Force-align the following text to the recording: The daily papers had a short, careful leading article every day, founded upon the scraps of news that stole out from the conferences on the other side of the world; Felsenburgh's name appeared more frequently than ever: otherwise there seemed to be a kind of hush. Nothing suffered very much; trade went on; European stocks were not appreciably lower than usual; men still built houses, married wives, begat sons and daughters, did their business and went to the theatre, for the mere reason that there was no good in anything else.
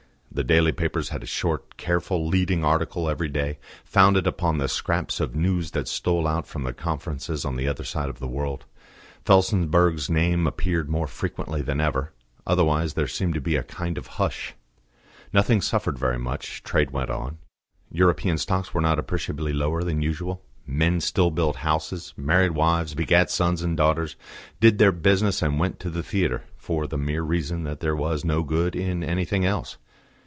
The 0.33 0.45
daily 0.45 0.71
papers 0.71 1.09
had 1.09 1.23
a 1.23 1.25
short, 1.25 1.75
careful 1.75 2.25
leading 2.25 2.63
article 2.63 3.09
every 3.09 3.27
day, 3.27 3.59
founded 3.83 4.25
upon 4.25 4.57
the 4.59 4.69
scraps 4.69 5.19
of 5.19 5.35
news 5.35 5.71
that 5.71 5.89
stole 5.89 6.25
out 6.25 6.47
from 6.47 6.63
the 6.63 6.71
conferences 6.71 7.43
on 7.43 7.57
the 7.57 7.67
other 7.67 7.83
side 7.83 8.07
of 8.07 8.19
the 8.19 8.29
world; 8.29 8.63
Felsenburgh's 9.25 10.09
name 10.09 10.47
appeared 10.47 10.89
more 10.89 11.05
frequently 11.05 11.61
than 11.61 11.81
ever: 11.81 12.13
otherwise 12.47 12.93
there 12.93 13.09
seemed 13.09 13.33
to 13.33 13.41
be 13.41 13.57
a 13.57 13.61
kind 13.63 13.97
of 13.97 14.07
hush. 14.21 14.53
Nothing 15.33 15.59
suffered 15.59 15.99
very 15.99 16.17
much; 16.17 16.63
trade 16.63 16.91
went 16.91 17.09
on; 17.09 17.37
European 17.91 18.37
stocks 18.37 18.73
were 18.73 18.79
not 18.79 18.99
appreciably 18.99 19.51
lower 19.51 19.83
than 19.83 20.01
usual; 20.01 20.41
men 20.65 21.01
still 21.01 21.29
built 21.29 21.57
houses, 21.57 22.13
married 22.15 22.51
wives, 22.51 22.93
begat 22.95 23.29
sons 23.29 23.61
and 23.61 23.75
daughters, 23.75 24.15
did 24.61 24.77
their 24.77 24.93
business 24.93 25.41
and 25.41 25.59
went 25.59 25.77
to 25.81 25.89
the 25.89 26.01
theatre, 26.01 26.45
for 26.55 26.87
the 26.87 26.97
mere 26.97 27.21
reason 27.21 27.63
that 27.65 27.81
there 27.81 27.97
was 27.97 28.23
no 28.23 28.43
good 28.43 28.77
in 28.77 29.03
anything 29.03 29.43
else. 29.45 29.75